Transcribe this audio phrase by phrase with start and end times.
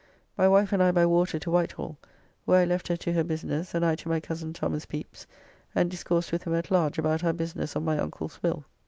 [0.35, 1.95] My wife and I by water to Whitehall,
[2.45, 5.27] where I left her to her business and I to my cozen Thomas Pepys,
[5.75, 8.65] and discoursed with him at large about our business of my uncle's will.